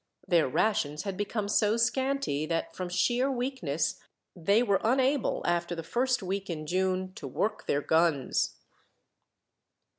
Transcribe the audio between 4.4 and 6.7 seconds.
were unable, after the first week in